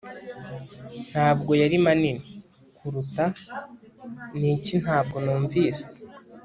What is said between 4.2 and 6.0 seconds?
Niki ntabwo numvise